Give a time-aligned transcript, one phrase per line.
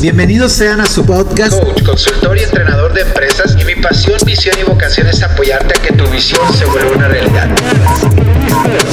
[0.00, 4.54] Bienvenidos sean a su podcast Coach, consultor y entrenador de empresas y mi pasión, misión
[4.60, 7.48] y vocación es apoyarte a que tu visión se vuelva una realidad.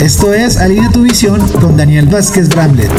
[0.01, 2.91] Esto es Alinea tu visión con Daniel Vázquez Bramlett.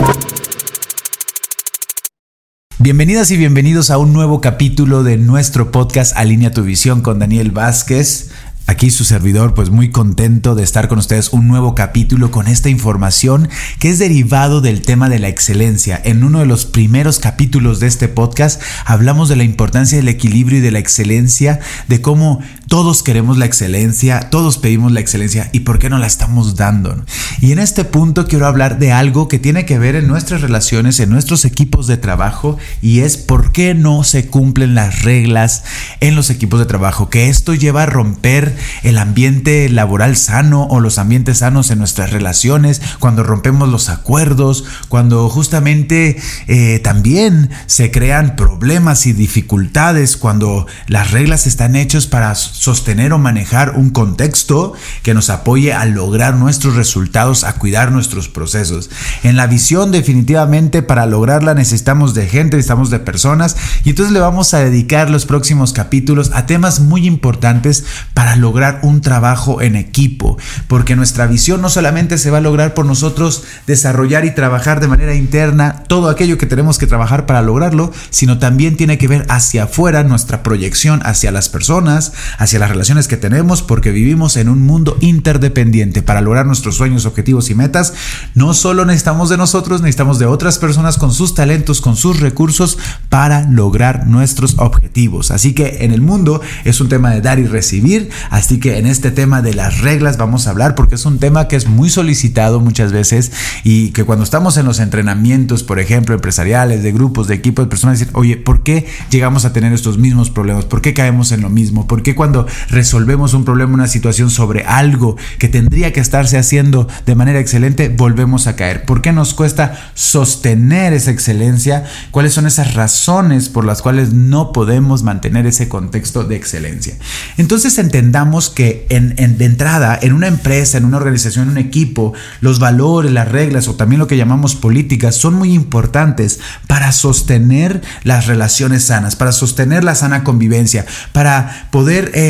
[2.79, 7.53] Bienvenidas y bienvenidos a un nuevo capítulo de nuestro podcast Alinea tu visión con Daniel
[7.53, 8.31] Vázquez.
[8.67, 12.71] Aquí su servidor, pues muy contento de estar con ustedes un nuevo capítulo con esta
[12.71, 16.01] información que es derivado del tema de la excelencia.
[16.03, 20.61] En uno de los primeros capítulos de este podcast hablamos de la importancia del equilibrio
[20.61, 22.41] y de la excelencia, de cómo
[22.75, 27.05] todos queremos la excelencia, todos pedimos la excelencia y por qué no la estamos dando.
[27.41, 30.99] Y en este punto quiero hablar de algo que tiene que ver en nuestras relaciones,
[30.99, 35.63] en nuestros equipos de trabajo y es por qué no se cumplen las reglas
[36.01, 40.81] en los equipos de trabajo, que esto lleva a romper el ambiente laboral sano o
[40.81, 46.17] los ambientes sanos en nuestras relaciones, cuando rompemos los acuerdos, cuando justamente
[46.49, 52.35] eh, también se crean problemas y dificultades, cuando las reglas están hechas para
[52.65, 58.29] sostener o manejar un contexto que nos apoye a lograr nuestros resultados, a cuidar nuestros
[58.29, 58.91] procesos.
[59.23, 64.21] En la visión definitivamente para lograrla necesitamos de gente, necesitamos de personas y entonces le
[64.21, 69.77] vamos a dedicar los próximos capítulos a temas muy importantes para lograr un trabajo en
[69.77, 74.81] equipo, porque nuestra visión no solamente se va a lograr por nosotros desarrollar y trabajar
[74.81, 79.09] de manera interna todo aquello que tenemos que trabajar para lograrlo, sino también tiene que
[79.09, 82.13] ver hacia afuera nuestra proyección hacia las personas,
[82.45, 86.03] hacia las relaciones que tenemos, porque vivimos en un mundo interdependiente.
[86.03, 87.95] Para lograr nuestros sueños, objetivos y metas,
[88.35, 92.79] no solo necesitamos de nosotros, necesitamos de otras personas con sus talentos, con sus recursos
[93.09, 95.31] para lograr nuestros objetivos.
[95.31, 98.87] Así que en el mundo es un tema de dar y recibir, Así que en
[98.87, 101.91] este tema de las reglas vamos a hablar porque es un tema que es muy
[101.91, 103.33] solicitado muchas veces
[103.63, 107.69] y que cuando estamos en los entrenamientos, por ejemplo, empresariales, de grupos, de equipos, de
[107.69, 110.65] personas dicen, oye, ¿por qué llegamos a tener estos mismos problemas?
[110.65, 111.87] ¿Por qué caemos en lo mismo?
[111.87, 112.34] ¿Por qué cuando
[112.69, 117.89] resolvemos un problema, una situación sobre algo que tendría que estarse haciendo de manera excelente,
[117.89, 118.85] volvemos a caer?
[118.85, 121.85] ¿Por qué nos cuesta sostener esa excelencia?
[122.11, 126.95] ¿Cuáles son esas razones por las cuales no podemos mantener ese contexto de excelencia?
[127.37, 132.13] Entonces entendamos que en, de entrada, en una empresa, en una organización, en un equipo,
[132.41, 137.83] los valores, las reglas o también lo que llamamos políticas son muy importantes para sostener
[138.03, 142.11] las relaciones sanas, para sostener la sana convivencia, para poder...
[142.15, 142.24] Eh,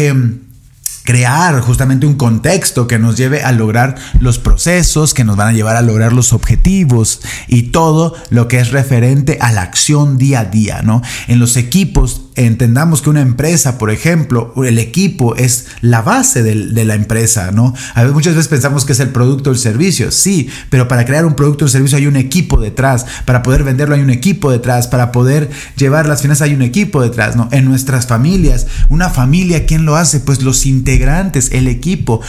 [1.04, 5.52] crear justamente un contexto que nos lleve a lograr los procesos, que nos van a
[5.52, 10.40] llevar a lograr los objetivos y todo lo que es referente a la acción día
[10.40, 11.02] a día, ¿no?
[11.28, 16.84] En los equipos entendamos que una empresa, por ejemplo, el equipo es la base de,
[16.84, 17.74] la empresa, ¿no?
[17.94, 21.04] A veces, muchas veces pensamos que es el producto o el servicio, sí, pero para
[21.04, 24.50] crear un producto o servicio hay un equipo detrás, para poder venderlo hay un equipo
[24.50, 27.48] detrás, para poder llevar las finanzas hay un equipo detrás, ¿no?
[27.52, 30.20] En nuestras familias, una familia, ¿quién lo hace?
[30.20, 32.20] Pues los integrantes, el equipo.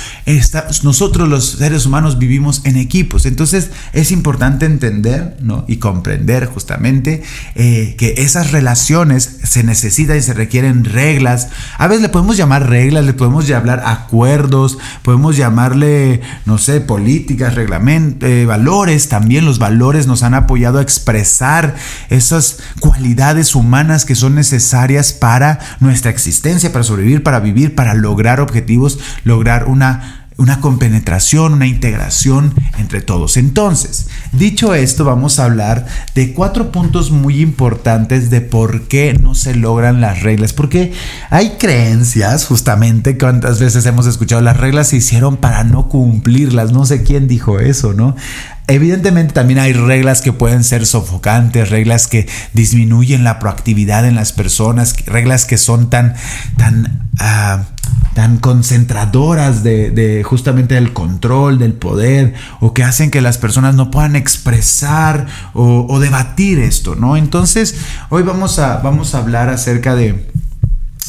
[0.84, 5.66] nosotros los seres humanos vivimos en equipos, entonces es importante entender, ¿no?
[5.68, 7.24] Y comprender justamente
[7.56, 11.50] eh, que esas relaciones se necesitan y se requieren reglas.
[11.78, 17.56] A veces le podemos llamar reglas, le podemos llamar acuerdos, podemos llamarle, no sé, políticas,
[17.56, 19.10] reglamentos, eh, valores.
[19.10, 21.76] También los valores nos han apoyado a expresar
[22.10, 28.42] esas cualidades humanas que son necesarias para nuestra existencia, para sobrevivir, para vivir, para lograr
[28.42, 33.38] objetivos, lograr una una compenetración, una integración entre todos.
[33.38, 39.36] Entonces, dicho esto, vamos a hablar de cuatro puntos muy importantes de por qué no
[39.36, 40.54] se logran las reglas.
[40.54, 40.94] Porque
[41.30, 46.72] hay creencias, justamente, cuántas veces hemos escuchado las reglas se hicieron para no cumplirlas.
[46.72, 48.16] No sé quién dijo eso, ¿no?
[48.68, 54.34] Evidentemente también hay reglas que pueden ser sofocantes, reglas que disminuyen la proactividad en las
[54.34, 56.16] personas, reglas que son tan,
[56.58, 57.08] tan...
[57.20, 57.76] Uh,
[58.16, 63.92] tan concentradoras de, justamente del control, del poder, o que hacen que las personas no
[63.92, 67.16] puedan expresar o, debatir esto, ¿no?
[67.16, 67.76] Entonces,
[68.10, 70.34] hoy vamos a, vamos a hablar acerca de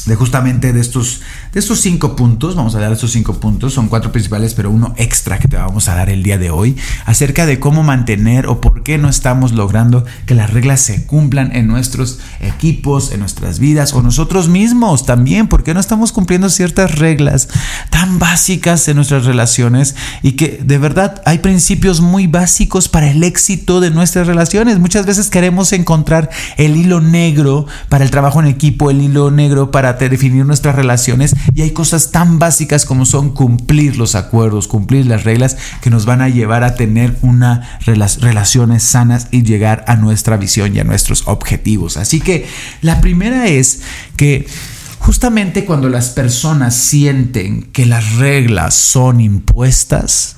[0.05, 1.21] de justamente de estos,
[1.53, 4.93] de estos cinco puntos, vamos a dar estos cinco puntos, son cuatro principales, pero uno
[4.97, 8.61] extra que te vamos a dar el día de hoy, acerca de cómo mantener o
[8.61, 13.59] por qué no estamos logrando que las reglas se cumplan en nuestros equipos, en nuestras
[13.59, 17.47] vidas o nosotros mismos también, por qué no estamos cumpliendo ciertas reglas
[17.89, 23.23] tan básicas en nuestras relaciones y que de verdad hay principios muy básicos para el
[23.23, 24.79] éxito de nuestras relaciones.
[24.79, 29.71] Muchas veces queremos encontrar el hilo negro para el trabajo en equipo, el hilo negro
[29.71, 35.05] para definir nuestras relaciones y hay cosas tan básicas como son cumplir los acuerdos, cumplir
[35.05, 39.95] las reglas que nos van a llevar a tener unas relaciones sanas y llegar a
[39.95, 41.97] nuestra visión y a nuestros objetivos.
[41.97, 42.47] Así que
[42.81, 43.81] la primera es
[44.15, 44.47] que
[44.99, 50.36] justamente cuando las personas sienten que las reglas son impuestas,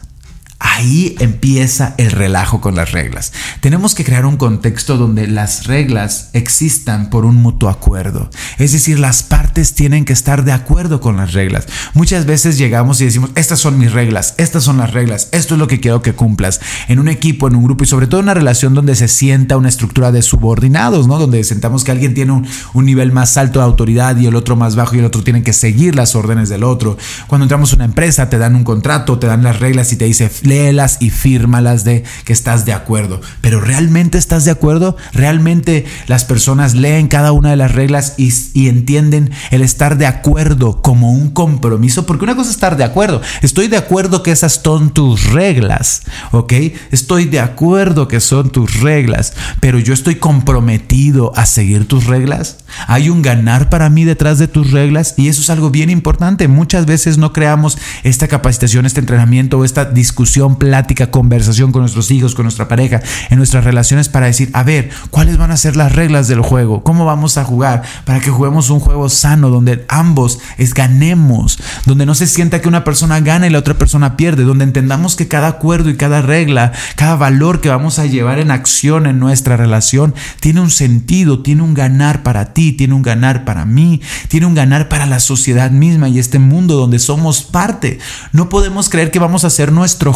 [0.59, 3.31] Ahí empieza el relajo con las reglas.
[3.61, 8.29] Tenemos que crear un contexto donde las reglas existan por un mutuo acuerdo.
[8.57, 11.65] Es decir, las partes tienen que estar de acuerdo con las reglas.
[11.93, 15.59] Muchas veces llegamos y decimos, estas son mis reglas, estas son las reglas, esto es
[15.59, 16.59] lo que quiero que cumplas.
[16.89, 19.55] En un equipo, en un grupo y sobre todo en una relación donde se sienta
[19.55, 21.17] una estructura de subordinados, ¿no?
[21.19, 24.57] Donde sentamos que alguien tiene un, un nivel más alto de autoridad y el otro
[24.57, 26.97] más bajo y el otro tiene que seguir las órdenes del otro.
[27.27, 30.05] Cuando entramos a una empresa te dan un contrato, te dan las reglas y te
[30.05, 33.21] dice, léelas y fírmalas de que estás de acuerdo.
[33.41, 34.97] Pero ¿realmente estás de acuerdo?
[35.13, 40.07] ¿Realmente las personas leen cada una de las reglas y, y entienden el estar de
[40.07, 42.05] acuerdo como un compromiso?
[42.05, 43.21] Porque una cosa es estar de acuerdo.
[43.41, 46.01] Estoy de acuerdo que esas son tus reglas,
[46.31, 46.53] ¿ok?
[46.91, 52.57] Estoy de acuerdo que son tus reglas, pero yo estoy comprometido a seguir tus reglas.
[52.87, 56.47] Hay un ganar para mí detrás de tus reglas y eso es algo bien importante.
[56.47, 62.11] Muchas veces no creamos esta capacitación, este entrenamiento o esta discusión plática, conversación con nuestros
[62.11, 65.75] hijos, con nuestra pareja, en nuestras relaciones para decir, a ver, ¿cuáles van a ser
[65.75, 66.83] las reglas del juego?
[66.83, 67.83] ¿Cómo vamos a jugar?
[68.05, 72.69] Para que juguemos un juego sano donde ambos es ganemos, donde no se sienta que
[72.69, 76.21] una persona gana y la otra persona pierde, donde entendamos que cada acuerdo y cada
[76.21, 81.41] regla, cada valor que vamos a llevar en acción en nuestra relación tiene un sentido,
[81.41, 85.19] tiene un ganar para ti, tiene un ganar para mí, tiene un ganar para la
[85.19, 87.99] sociedad misma y este mundo donde somos parte.
[88.31, 90.13] No podemos creer que vamos a hacer nuestro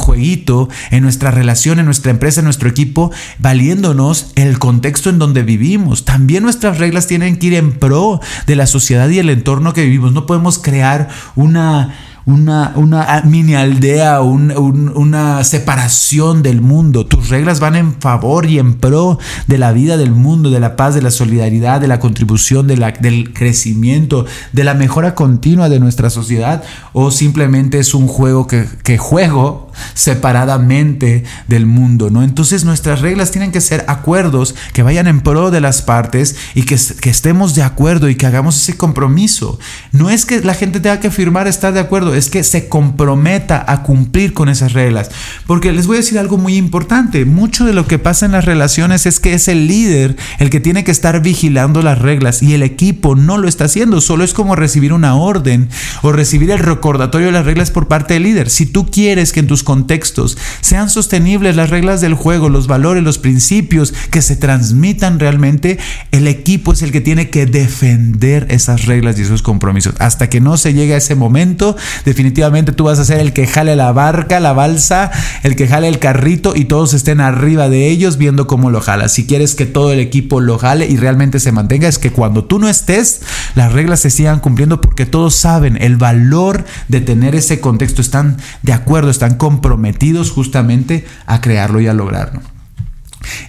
[0.92, 6.06] en nuestra relación, en nuestra empresa, en nuestro equipo, valiéndonos el contexto en donde vivimos.
[6.06, 9.84] También nuestras reglas tienen que ir en pro de la sociedad y el entorno que
[9.84, 10.14] vivimos.
[10.14, 11.94] No podemos crear una
[12.26, 17.06] una, una mini aldea, una separación del mundo.
[17.06, 20.76] Tus reglas van en favor y en pro de la vida del mundo, de la
[20.76, 26.10] paz, de la solidaridad, de la contribución, del crecimiento, de la mejora continua de nuestra
[26.10, 26.64] sociedad.
[26.94, 32.24] O simplemente es un juego que juego separadamente del mundo, ¿no?
[32.24, 36.64] Entonces nuestras reglas tienen que ser acuerdos que vayan en pro de las partes y
[36.64, 39.60] que, estemos de acuerdo y que hagamos ese compromiso.
[39.92, 43.64] No es que la gente tenga que firmar estar de acuerdo, es que se comprometa
[43.68, 45.10] a cumplir con esas reglas.
[45.48, 48.46] Porque les voy a decir algo muy importante, mucho de lo que pasa en las
[48.46, 52.54] relaciones es que es el líder el que tiene que estar vigilando las reglas y
[52.54, 55.70] el equipo no lo está haciendo, solo es como recibir una orden
[56.02, 58.50] o recibir el recordatorio de las reglas por parte del líder.
[58.50, 63.04] Si tú quieres que en tus contextos sean sostenibles las reglas del juego, los valores,
[63.04, 65.80] los principios que se transmitan realmente,
[66.12, 69.96] el equipo es el que tiene que defender esas reglas y esos compromisos.
[70.00, 71.76] Hasta que no se llegue a ese momento,
[72.06, 75.12] definitivamente tú vas a ser el que jale la barca, la balsa,
[75.44, 79.10] el que jale el carrito y todos estén arriba de ellos viendo cómo lo jala.
[79.10, 82.44] Si quieres que todo el equipo lo jale y realmente se mantenga, es que cuando
[82.44, 83.22] tú no estés,
[83.56, 88.38] las reglas se sigan cumpliendo porque todos saben el valor de tener ese contexto, están
[88.62, 92.42] de acuerdo, están comprometidos justamente a crearlo y a lograrlo.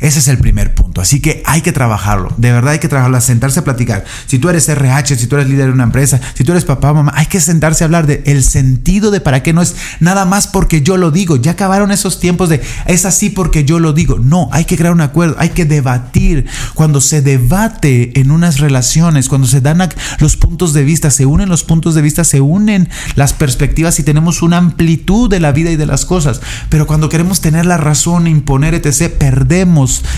[0.01, 1.01] Ese es el primer punto.
[1.01, 2.33] Así que hay que trabajarlo.
[2.37, 3.21] De verdad hay que trabajarlo.
[3.21, 4.05] Sentarse a platicar.
[4.27, 6.93] Si tú eres RH, si tú eres líder de una empresa, si tú eres papá
[6.93, 10.25] mamá, hay que sentarse a hablar de el sentido de para qué no es nada
[10.25, 11.37] más porque yo lo digo.
[11.37, 14.19] Ya acabaron esos tiempos de es así porque yo lo digo.
[14.19, 15.37] No, hay que crear un acuerdo.
[15.39, 16.47] Hay que debatir.
[16.75, 19.89] Cuando se debate en unas relaciones, cuando se dan
[20.19, 24.03] los puntos de vista, se unen los puntos de vista, se unen las perspectivas y
[24.03, 26.41] tenemos una amplitud de la vida y de las cosas.
[26.69, 29.64] Pero cuando queremos tener la razón, imponer, etc., perdemos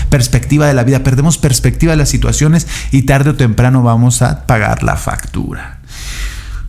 [0.09, 4.45] perspectiva de la vida, perdemos perspectiva de las situaciones y tarde o temprano vamos a
[4.45, 5.81] pagar la factura.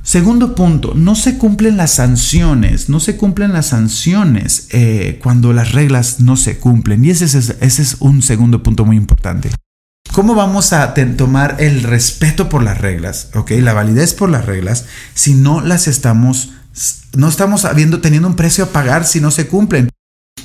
[0.09, 5.73] Segundo punto, no se cumplen las sanciones, no se cumplen las sanciones eh, cuando las
[5.73, 7.05] reglas no se cumplen.
[7.05, 9.51] Y ese es, ese es un segundo punto muy importante.
[10.13, 14.87] ¿Cómo vamos a tomar el respeto por las reglas, okay, la validez por las reglas,
[15.15, 16.53] si no las estamos,
[17.15, 17.67] no estamos
[18.01, 19.88] teniendo un precio a pagar si no se cumplen?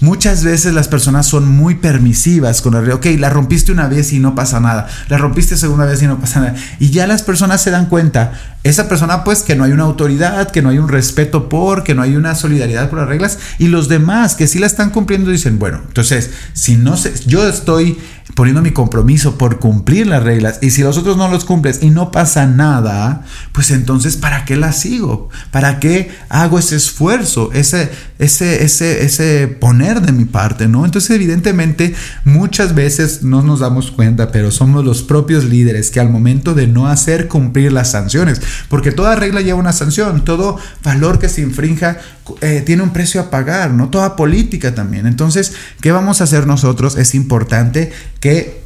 [0.03, 2.95] Muchas veces las personas son muy permisivas con regla.
[2.95, 4.86] Ok, la rompiste una vez y no pasa nada.
[5.07, 6.55] La rompiste segunda vez y no pasa nada.
[6.77, 8.33] Y ya las personas se dan cuenta,
[8.63, 11.95] esa persona pues que no hay una autoridad, que no hay un respeto por, que
[11.95, 13.39] no hay una solidaridad por las reglas.
[13.60, 17.48] Y los demás que sí la están cumpliendo dicen, bueno, entonces, si no sé, yo
[17.48, 17.98] estoy
[18.36, 21.89] poniendo mi compromiso por cumplir las reglas y si los otros no los cumples y
[21.89, 25.30] no pasa nada, pues entonces ¿para qué las sigo?
[25.51, 27.89] ¿Para qué hago ese esfuerzo, ese,
[28.20, 30.86] ese, ese, ese poner de mi parte, ¿no?
[30.86, 36.10] Entonces evidentemente muchas veces no nos damos cuenta, pero somos los propios líderes que al
[36.10, 41.20] momento de no hacer cumplir las sanciones, porque toda regla lleva una sanción, todo valor
[41.20, 41.98] que se infrinja
[42.42, 43.89] eh, tiene un precio a pagar, ¿no?
[43.89, 45.08] Toda política también.
[45.08, 46.96] Entonces, ¿qué vamos a hacer nosotros?
[46.98, 48.63] Es importante que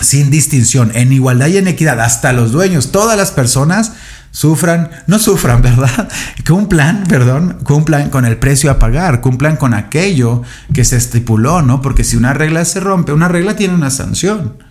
[0.00, 3.92] sin distinción, en igualdad y en equidad, hasta los dueños, todas las personas
[4.30, 6.08] sufran, no sufran, ¿verdad?
[6.46, 11.80] Cumplan, perdón, cumplan con el precio a pagar, cumplan con aquello que se estipuló, ¿no?
[11.80, 14.65] Porque si una regla se rompe, una regla tiene una sanción.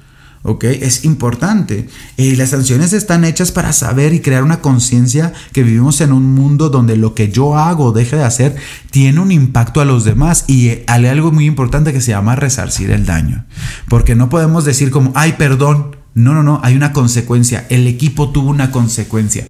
[0.45, 0.63] ¿Ok?
[0.65, 1.87] Es importante.
[2.15, 6.33] Y las sanciones están hechas para saber y crear una conciencia que vivimos en un
[6.33, 8.55] mundo donde lo que yo hago deje de hacer
[8.91, 12.91] tiene un impacto a los demás y hay algo muy importante que se llama resarcir
[12.91, 13.45] el daño.
[13.89, 15.97] Porque no podemos decir como, ay, perdón.
[16.13, 17.65] No, no, no, hay una consecuencia.
[17.69, 19.47] El equipo tuvo una consecuencia.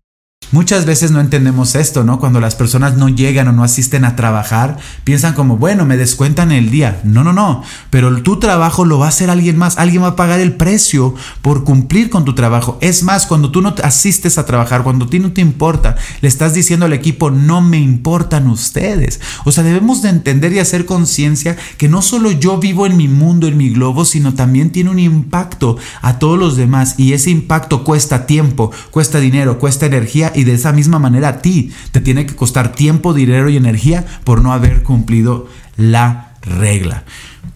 [0.52, 2.20] Muchas veces no entendemos esto, ¿no?
[2.20, 6.52] Cuando las personas no llegan o no asisten a trabajar, piensan como, bueno, me descuentan
[6.52, 7.02] el día.
[7.04, 7.64] No, no, no.
[7.90, 9.78] Pero tu trabajo lo va a hacer alguien más.
[9.78, 12.78] Alguien va a pagar el precio por cumplir con tu trabajo.
[12.82, 16.28] Es más, cuando tú no asistes a trabajar, cuando a ti no te importa, le
[16.28, 19.20] estás diciendo al equipo, no me importan ustedes.
[19.46, 23.08] O sea, debemos de entender y hacer conciencia que no solo yo vivo en mi
[23.08, 26.96] mundo, en mi globo, sino también tiene un impacto a todos los demás.
[26.98, 31.42] Y ese impacto cuesta tiempo, cuesta dinero, cuesta energía y de esa misma manera a
[31.42, 37.04] ti te tiene que costar tiempo, dinero y energía por no haber cumplido la regla.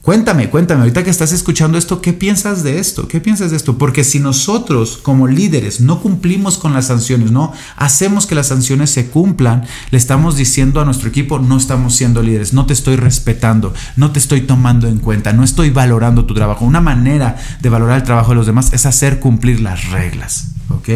[0.02, 3.08] Cuéntame, cuéntame, ahorita que estás escuchando esto, ¿qué piensas de esto?
[3.08, 3.78] ¿Qué piensas de esto?
[3.78, 8.90] Porque si nosotros como líderes no cumplimos con las sanciones, no hacemos que las sanciones
[8.90, 12.96] se cumplan, le estamos diciendo a nuestro equipo, no estamos siendo líderes, no te estoy
[12.96, 16.66] respetando, no te estoy tomando en cuenta, no estoy valorando tu trabajo.
[16.66, 20.90] Una manera de valorar el trabajo de los demás es hacer cumplir las reglas, ¿ok?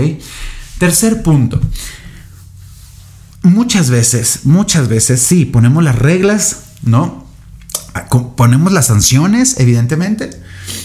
[0.77, 1.60] Tercer punto.
[3.44, 7.24] Muchas veces, muchas veces sí, ponemos las reglas, ¿no?
[8.36, 10.30] Ponemos las sanciones, evidentemente,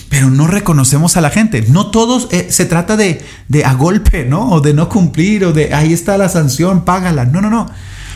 [0.08, 1.62] pero no reconocemos a la gente.
[1.68, 4.50] No todos eh, se trata de, de a golpe, ¿no?
[4.50, 7.24] O de no cumplir, o de ahí está la sanción, págala.
[7.24, 7.70] No, no, no.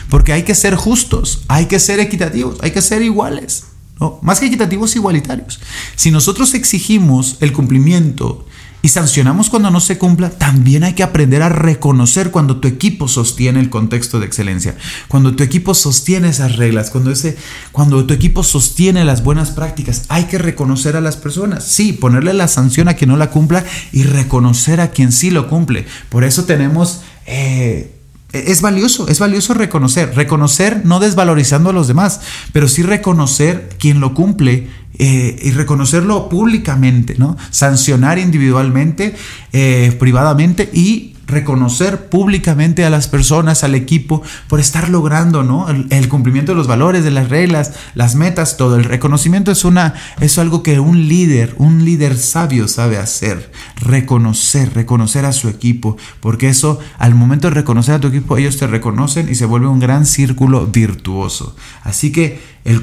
[0.09, 3.63] Porque hay que ser justos, hay que ser equitativos, hay que ser iguales.
[3.99, 4.19] ¿no?
[4.21, 5.59] Más que equitativos, igualitarios.
[5.95, 8.45] Si nosotros exigimos el cumplimiento
[8.83, 13.07] y sancionamos cuando no se cumpla, también hay que aprender a reconocer cuando tu equipo
[13.07, 14.75] sostiene el contexto de excelencia,
[15.07, 17.37] cuando tu equipo sostiene esas reglas, cuando, ese,
[17.71, 20.03] cuando tu equipo sostiene las buenas prácticas.
[20.09, 23.63] Hay que reconocer a las personas, sí, ponerle la sanción a quien no la cumpla
[23.93, 25.85] y reconocer a quien sí lo cumple.
[26.09, 27.03] Por eso tenemos...
[27.25, 28.02] Eh,
[28.33, 32.21] es valioso, es valioso reconocer, reconocer no desvalorizando a los demás,
[32.51, 34.67] pero sí reconocer quien lo cumple
[34.99, 37.37] eh, y reconocerlo públicamente, ¿no?
[37.49, 39.15] Sancionar individualmente,
[39.51, 45.67] eh, privadamente y reconocer públicamente a las personas, al equipo, por estar logrando ¿no?
[45.69, 48.75] el, cumplimiento de los valores, de las reglas, las metas, todo.
[48.75, 53.51] El reconocimiento es, una, es algo que un líder, un líder sabio sabe hacer.
[53.77, 58.57] Reconocer, reconocer a su equipo, porque eso, al momento de reconocer a tu equipo, ellos
[58.57, 61.55] te reconocen y se vuelve un gran círculo virtuoso.
[61.83, 62.81] Así que el,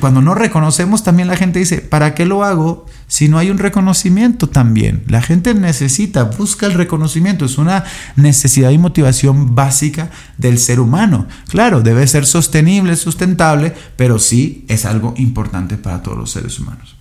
[0.00, 3.58] cuando no reconocemos, también la gente dice, ¿para qué lo hago si no hay un
[3.58, 5.04] reconocimiento también?
[5.06, 7.84] La gente necesita, busca el reconocimiento, es una
[8.16, 11.26] necesidad y motivación básica del ser humano.
[11.48, 16.96] Claro, debe ser sostenible, sustentable, pero sí es algo importante para todos los seres humanos.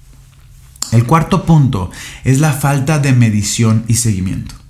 [0.92, 1.90] El cuarto punto
[2.24, 4.61] es la falta de medición y seguimiento.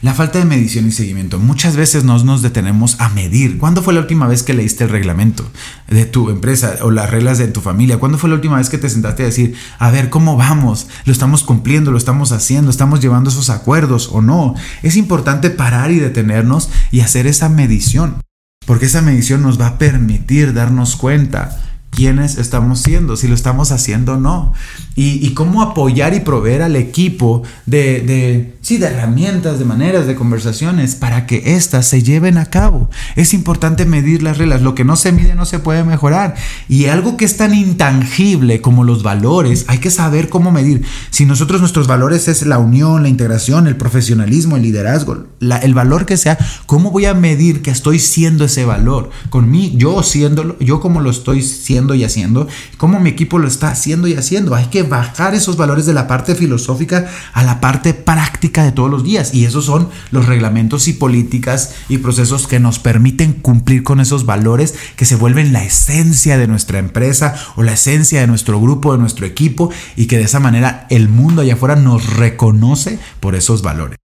[0.00, 1.40] La falta de medición y seguimiento.
[1.40, 3.58] Muchas veces nos, nos detenemos a medir.
[3.58, 5.44] ¿Cuándo fue la última vez que leíste el reglamento
[5.88, 7.98] de tu empresa o las reglas de tu familia?
[7.98, 10.86] ¿Cuándo fue la última vez que te sentaste a decir, a ver, ¿cómo vamos?
[11.04, 11.90] ¿Lo estamos cumpliendo?
[11.90, 12.70] ¿Lo estamos haciendo?
[12.70, 14.54] ¿Estamos llevando esos acuerdos o no?
[14.84, 18.22] Es importante parar y detenernos y hacer esa medición.
[18.66, 21.58] Porque esa medición nos va a permitir darnos cuenta
[21.90, 24.52] quiénes estamos siendo, si lo estamos haciendo o no.
[25.00, 30.16] Y, cómo apoyar y proveer al equipo de, de, sí, de herramientas, de maneras, de
[30.16, 32.90] conversaciones para que éstas se lleven a cabo.
[33.14, 34.60] Es importante medir las reglas.
[34.60, 36.34] Lo que no se mide no se puede mejorar.
[36.68, 40.84] Y algo que es tan intangible como los valores, hay que saber cómo medir.
[41.10, 46.06] Si nosotros nuestros valores es la unión, la integración, el profesionalismo, el liderazgo, el valor
[46.06, 49.10] que sea, ¿cómo voy a medir que estoy siendo ese valor?
[49.30, 53.46] Con mí, yo siéndolo, yo como lo estoy siendo y haciendo, cómo mi equipo lo
[53.46, 54.56] está haciendo y haciendo.
[54.56, 58.90] Hay que bajar esos valores de la parte filosófica a la parte práctica de todos
[58.90, 59.32] los días.
[59.32, 64.26] Y esos son los reglamentos y políticas y procesos que nos permiten cumplir con esos
[64.26, 68.92] valores que se vuelven la esencia de nuestra empresa o la esencia de nuestro grupo,
[68.92, 73.34] de nuestro equipo y que de esa manera el mundo allá afuera nos reconoce por
[73.34, 74.07] esos valores.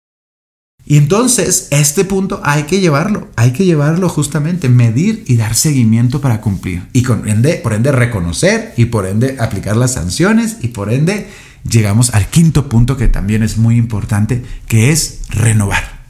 [0.93, 6.21] Y entonces, este punto hay que llevarlo, hay que llevarlo justamente, medir y dar seguimiento
[6.21, 6.87] para cumplir.
[6.93, 11.31] Y por ende, reconocer y por ende aplicar las sanciones y por ende
[11.67, 16.03] llegamos al quinto punto que también es muy importante, que es renovar.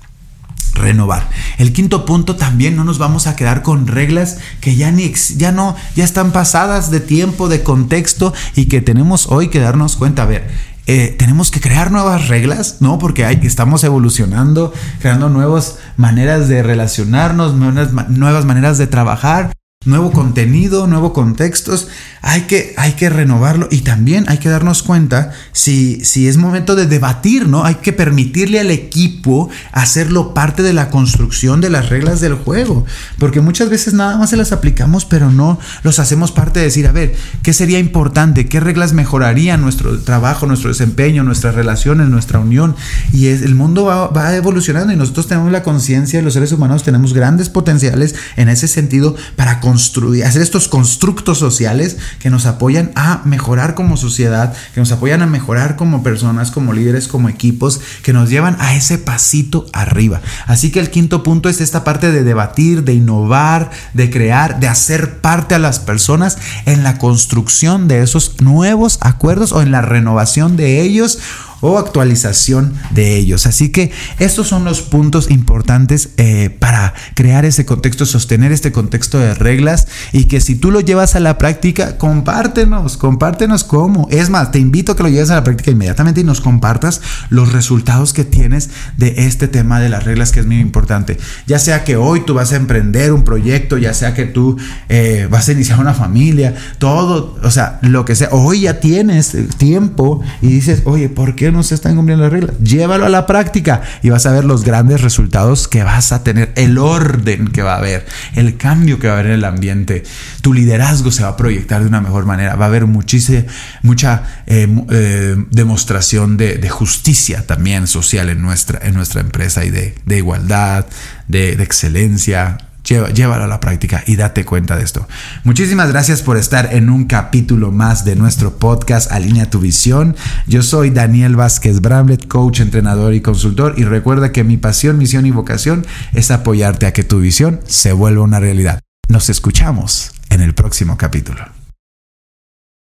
[0.75, 1.31] Renovar.
[1.59, 5.53] El quinto punto también no nos vamos a quedar con reglas que ya ni ya
[5.53, 10.25] no ya están pasadas de tiempo, de contexto y que tenemos hoy que darnos cuenta,
[10.25, 12.99] a ver, eh, tenemos que crear nuevas reglas, ¿no?
[12.99, 19.53] Porque hay, estamos evolucionando, creando nuevas maneras de relacionarnos, nuevas maneras de trabajar
[19.85, 21.89] nuevo contenido, nuevos contextos,
[22.21, 26.77] hay que, hay que renovarlo y también hay que darnos cuenta si, si es momento
[26.77, 27.65] de debatir, ¿no?
[27.65, 32.87] Hay que permitirle al equipo hacerlo parte de la construcción de las reglas del juego,
[33.19, 36.87] porque muchas veces nada más se las aplicamos, pero no los hacemos parte de decir,
[36.87, 38.49] a ver, ¿qué sería importante?
[38.49, 42.77] ¿Qué reglas mejorarían nuestro trabajo, nuestro desempeño, nuestras relaciones, nuestra unión?
[43.12, 46.85] Y es, el mundo va, va evolucionando y nosotros tenemos la conciencia, los seres humanos
[46.85, 52.93] tenemos grandes potenciales en ese sentido para construir hacer estos constructos sociales que nos apoyan
[52.95, 57.81] a mejorar como sociedad, que nos apoyan a mejorar como personas, como líderes, como equipos,
[58.02, 60.21] que nos llevan a ese pasito arriba.
[60.47, 64.69] Así que el quinto punto es esta parte de debatir, de innovar, de crear, de
[64.69, 69.83] hacer parte a las personas en la construcción de esos nuevos acuerdos o en la
[69.83, 71.19] renovación de ellos
[71.62, 73.47] o actualización de ellos.
[73.47, 79.19] Así que estos son los puntos importantes eh, para crear ese contexto, sostener este contexto
[79.19, 84.09] de reglas y que si tú lo llevas a la práctica, compártenos, compártenos cómo.
[84.11, 87.00] Es más, te invito a que lo lleves a la práctica inmediatamente y nos compartas
[87.31, 91.16] los resultados que tienes de este tema de las reglas que es muy importante.
[91.47, 94.57] Ya sea que hoy tú vas a emprender un proyecto, ya sea que tú
[94.88, 98.31] eh, vas a iniciar una familia, todo, o sea, lo que sea.
[98.33, 102.59] Hoy ya tienes tiempo y dices, oye, ¿por qué no se están cumpliendo las reglas.
[102.59, 106.52] Llévalo a la práctica y vas a ver los grandes resultados que vas a tener,
[106.56, 110.02] el orden que va a haber, el cambio que va a haber en el ambiente.
[110.40, 112.56] Tu liderazgo se va a proyectar de una mejor manera.
[112.56, 113.45] Va a haber muchísima,
[113.82, 119.95] mucha eh, eh, demostración de, justicia también social en nuestra, en nuestra empresa y de,
[120.17, 120.86] igualdad,
[121.28, 125.06] de, de excelencia llévalo a la práctica y date cuenta de esto.
[125.45, 130.16] Muchísimas gracias por estar en un capítulo más de nuestro podcast Alinea tu visión.
[130.47, 135.26] Yo soy Daniel Vázquez Bramlett, coach, entrenador y consultor y recuerda que mi pasión, misión
[135.26, 138.80] y vocación es apoyarte a que tu visión se vuelva una realidad.
[139.08, 141.62] Nos escuchamos en el próximo capítulo.